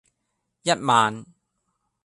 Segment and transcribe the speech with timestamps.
[0.63, 1.27] 一萬